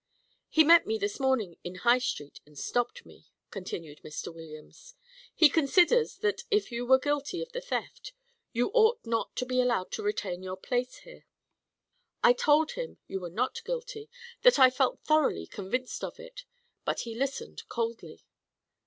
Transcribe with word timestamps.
"He 0.49 0.63
met 0.63 0.87
me 0.87 0.97
this 0.97 1.19
morning 1.19 1.57
in 1.63 1.75
High 1.75 1.99
Street, 1.99 2.39
and 2.43 2.57
stopped 2.57 3.05
me," 3.05 3.27
continued 3.51 4.01
Mr. 4.03 4.33
Williams. 4.33 4.95
"He 5.35 5.47
considers 5.47 6.17
that 6.25 6.41
if 6.49 6.71
you 6.71 6.87
were 6.87 6.97
guilty 6.97 7.39
of 7.43 7.51
the 7.51 7.61
theft, 7.61 8.11
you 8.51 8.71
ought 8.73 9.05
not 9.05 9.35
to 9.35 9.45
be 9.45 9.61
allowed 9.61 9.91
to 9.91 10.01
retain 10.01 10.41
your 10.41 10.57
place 10.57 11.01
here. 11.01 11.27
I 12.23 12.33
told 12.33 12.71
him 12.71 12.97
you 13.05 13.19
were 13.19 13.29
not 13.29 13.63
guilty 13.63 14.09
that 14.41 14.57
I 14.57 14.71
felt 14.71 15.01
thoroughly 15.03 15.45
convinced 15.45 16.03
of 16.03 16.19
it; 16.19 16.45
but 16.83 17.01
he 17.01 17.13
listened 17.13 17.61
coldly. 17.69 18.25